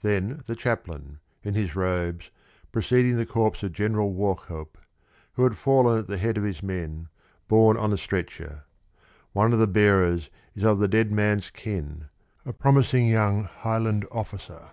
[0.00, 2.32] Then the chaplain, in his robes,
[2.72, 4.76] preceding the corpse of General Wauchope
[5.34, 7.06] (who had fallen at the head of his men),
[7.46, 8.64] borne on a stretcher.
[9.32, 12.06] One of the bearers is of the dead man's kin
[12.44, 14.70] a promising young Highland officer.